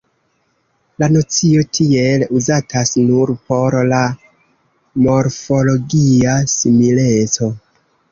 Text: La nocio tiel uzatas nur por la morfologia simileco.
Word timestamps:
La 1.01 1.07
nocio 1.15 1.65
tiel 1.77 2.23
uzatas 2.39 2.93
nur 3.09 3.31
por 3.51 3.77
la 3.91 3.99
morfologia 5.03 6.35
simileco. 6.55 7.51